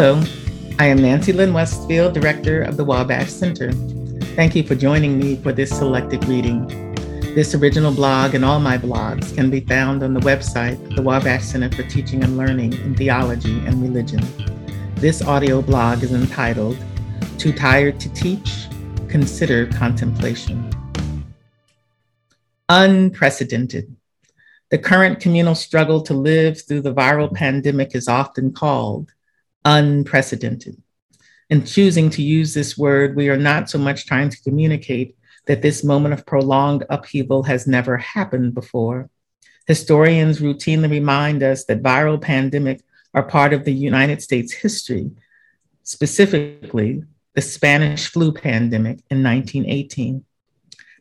[0.00, 0.22] Hello,
[0.78, 3.72] I am Nancy Lynn Westfield, Director of the Wabash Center.
[4.36, 6.68] Thank you for joining me for this selected reading.
[7.34, 11.42] This original blog and all my blogs can be found on the website, the Wabash
[11.42, 14.20] Center for Teaching and Learning in Theology and Religion.
[14.94, 16.78] This audio blog is entitled
[17.36, 18.68] Too Tired to Teach?
[19.08, 20.70] Consider Contemplation.
[22.68, 23.96] Unprecedented.
[24.70, 29.12] The current communal struggle to live through the viral pandemic is often called
[29.68, 30.82] unprecedented.
[31.50, 35.14] In choosing to use this word, we are not so much trying to communicate
[35.46, 39.10] that this moment of prolonged upheaval has never happened before.
[39.66, 42.80] Historians routinely remind us that viral pandemics
[43.12, 45.10] are part of the United States history,
[45.82, 47.02] specifically
[47.34, 50.24] the Spanish flu pandemic in 1918.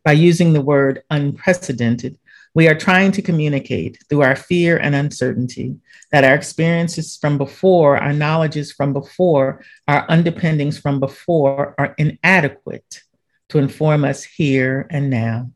[0.03, 2.17] By using the word unprecedented,
[2.57, 5.75] we are trying to communicate through our fear and uncertainty
[6.11, 13.03] that our experiences from before, our knowledges from before, our underpinnings from before are inadequate
[13.49, 15.51] to inform us here and now.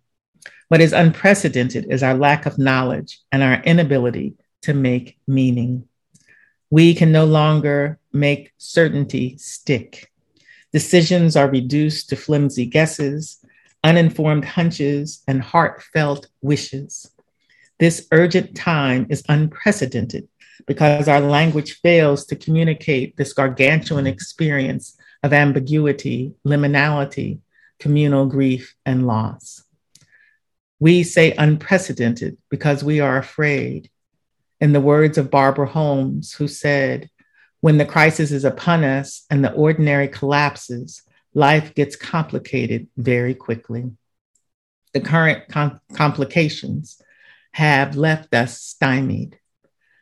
[0.68, 5.88] What is unprecedented is our lack of knowledge and our inability to make meaning.
[6.70, 10.12] We can no longer make certainty stick.
[10.72, 13.41] Decisions are reduced to flimsy guesses,
[13.84, 17.12] uninformed hunches, and heartfelt wishes.
[17.80, 20.28] This urgent time is unprecedented
[20.68, 27.40] because our language fails to communicate this gargantuan experience of ambiguity, liminality,
[27.80, 29.64] communal grief, and loss.
[30.80, 33.90] We say unprecedented because we are afraid.
[34.60, 37.10] In the words of Barbara Holmes, who said,
[37.62, 41.02] When the crisis is upon us and the ordinary collapses,
[41.34, 43.92] life gets complicated very quickly.
[44.94, 47.02] The current com- complications
[47.54, 49.40] have left us stymied.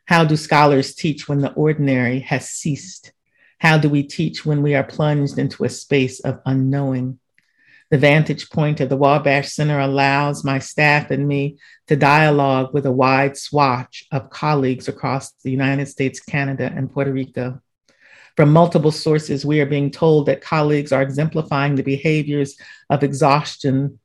[0.06, 3.12] How do scholars teach when the ordinary has ceased?
[3.58, 7.20] How do we teach when we are plunged into a space of unknowing?
[7.90, 12.86] The vantage point of the Wabash Center allows my staff and me to dialogue with
[12.86, 17.60] a wide swatch of colleagues across the United States, Canada, and Puerto Rico.
[18.36, 22.56] From multiple sources, we are being told that colleagues are exemplifying the behaviors
[22.88, 23.98] of exhaustion,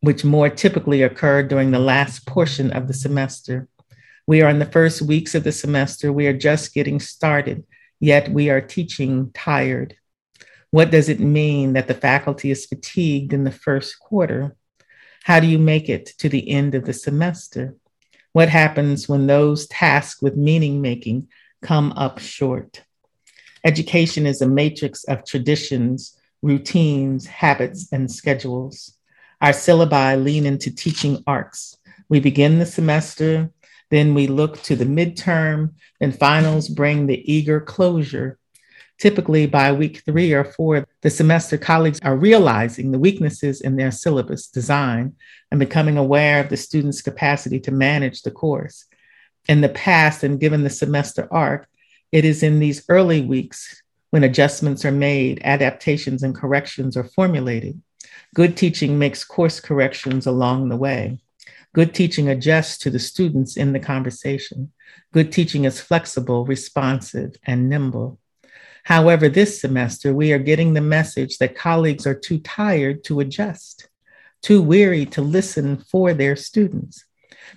[0.00, 3.68] which more typically occur during the last portion of the semester.
[4.26, 6.12] We are in the first weeks of the semester.
[6.12, 7.64] We are just getting started,
[8.00, 9.96] yet we are teaching tired.
[10.70, 14.56] What does it mean that the faculty is fatigued in the first quarter?
[15.22, 17.76] How do you make it to the end of the semester?
[18.32, 21.28] What happens when those tasked with meaning making
[21.62, 22.82] come up short?
[23.64, 28.98] Education is a matrix of traditions, routines, habits, and schedules.
[29.40, 31.76] Our syllabi lean into teaching arcs.
[32.10, 33.50] We begin the semester,
[33.90, 38.38] then we look to the midterm, and finals bring the eager closure.
[38.98, 43.90] Typically, by week three or four, the semester colleagues are realizing the weaknesses in their
[43.90, 45.14] syllabus design
[45.50, 48.84] and becoming aware of the student's capacity to manage the course.
[49.48, 51.66] In the past, and given the semester arc,
[52.14, 57.82] it is in these early weeks when adjustments are made, adaptations and corrections are formulated.
[58.36, 61.18] Good teaching makes course corrections along the way.
[61.74, 64.70] Good teaching adjusts to the students in the conversation.
[65.12, 68.20] Good teaching is flexible, responsive, and nimble.
[68.84, 73.88] However, this semester, we are getting the message that colleagues are too tired to adjust,
[74.40, 77.04] too weary to listen for their students.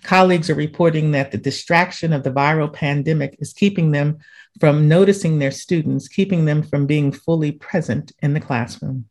[0.04, 4.18] Colleagues are reporting that the distraction of the viral pandemic is keeping them
[4.60, 9.06] from noticing their students, keeping them from being fully present in the classroom.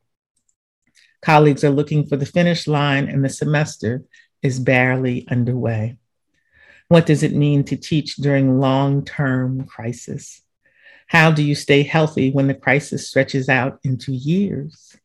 [1.23, 4.03] Colleagues are looking for the finish line, and the semester
[4.43, 5.97] is barely underway.
[6.89, 10.43] What does it mean to teach during long term crisis?
[11.09, 14.97] How do you stay healthy when the crisis stretches out into years?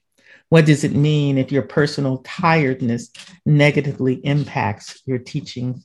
[0.51, 3.09] What does it mean if your personal tiredness
[3.45, 5.81] negatively impacts your teaching?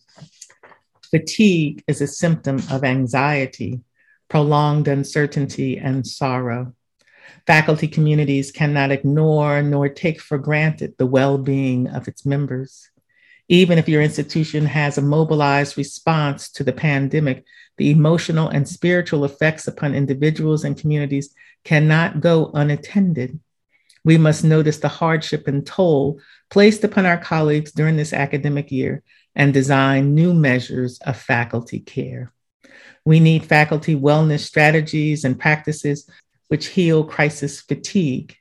[1.08, 3.82] Fatigue is a symptom of anxiety,
[4.28, 6.74] prolonged uncertainty, and sorrow.
[7.46, 12.90] Faculty communities cannot ignore nor take for granted the well being of its members.
[13.48, 17.44] Even if your institution has a mobilized response to the pandemic,
[17.76, 21.32] the emotional and spiritual effects upon individuals and communities
[21.62, 23.38] cannot go unattended.
[24.06, 29.02] We must notice the hardship and toll placed upon our colleagues during this academic year
[29.34, 32.32] and design new measures of faculty care.
[33.04, 36.08] We need faculty wellness strategies and practices
[36.46, 38.36] which heal crisis fatigue.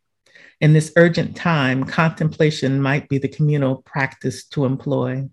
[0.61, 5.27] In this urgent time, contemplation might be the communal practice to employ.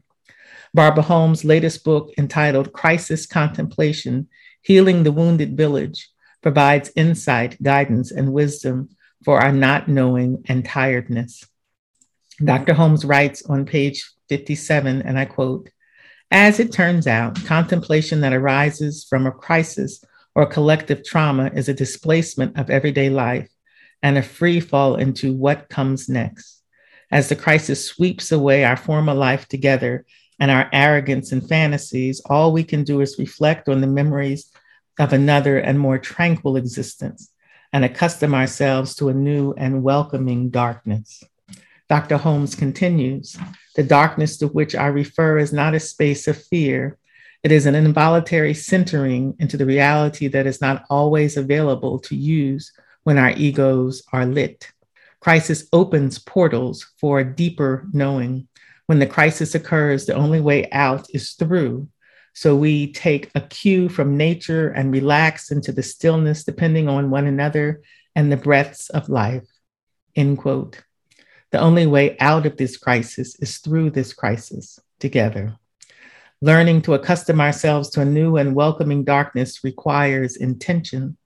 [0.72, 4.28] Barbara Holmes' latest book, entitled Crisis Contemplation
[4.62, 6.08] Healing the Wounded Village,
[6.40, 8.88] provides insight, guidance, and wisdom
[9.24, 11.44] for our not knowing and tiredness.
[12.42, 12.74] Dr.
[12.74, 15.70] Holmes writes on page 57, and I quote,
[16.30, 20.02] as it turns out, contemplation that arises from a crisis
[20.34, 23.50] or collective trauma is a displacement of everyday life
[24.02, 26.62] and a free fall into what comes next.
[27.10, 30.06] As the crisis sweeps away our former life together
[30.40, 34.50] and our arrogance and fantasies, all we can do is reflect on the memories
[34.98, 37.31] of another and more tranquil existence
[37.72, 41.22] and accustom ourselves to a new and welcoming darkness.
[41.88, 42.16] Dr.
[42.16, 43.36] Holmes continues
[43.76, 46.98] The darkness to which I refer is not a space of fear.
[47.42, 52.72] It is an involuntary centering into the reality that is not always available to use
[53.02, 54.70] when our egos are lit.
[55.20, 58.48] Crisis opens portals for a deeper knowing.
[58.86, 61.88] When the crisis occurs, the only way out is through.
[62.34, 67.26] So we take a cue from nature and relax into the stillness, depending on one
[67.26, 67.82] another
[68.14, 69.46] and the breaths of life.
[70.16, 70.82] End quote.
[71.50, 75.56] The only way out of this crisis is through this crisis together.
[76.40, 81.16] Learning to accustom ourselves to a new and welcoming darkness requires intention.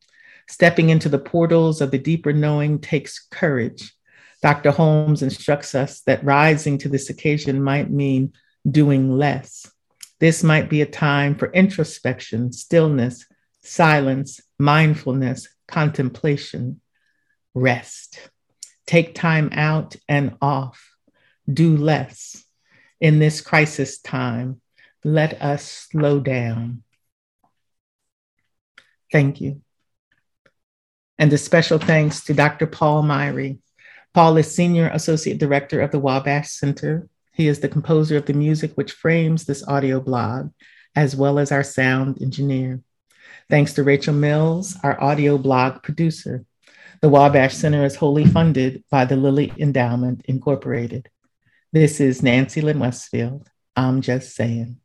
[0.49, 3.95] Stepping into the portals of the deeper knowing takes courage.
[4.43, 4.73] Dr.
[4.73, 8.33] Holmes instructs us that rising to this occasion might mean
[8.69, 9.71] doing less.
[10.19, 13.27] This might be a time for introspection, stillness,
[13.63, 16.81] silence, mindfulness, contemplation,
[17.55, 18.31] rest.
[18.87, 20.95] Take time out and off.
[21.53, 22.45] Do less.
[23.01, 24.61] In this crisis time,
[25.05, 26.83] let us slow down.
[29.13, 29.61] Thank you.
[31.19, 32.67] And a special thanks to Dr.
[32.67, 33.59] Paul Myhre.
[34.15, 37.09] Paul is Senior Associate Director of the Wabash Center.
[37.37, 40.53] He is the composer of the music which frames this audio blog,
[40.95, 42.81] as well as our sound engineer.
[43.51, 46.47] Thanks to Rachel Mills, our audio blog producer.
[47.03, 51.11] The Wabash Center is wholly funded by the Lilly Endowment Incorporated.
[51.75, 53.47] This is Nancy Lynn Westfield.
[53.77, 54.81] I'm just saying.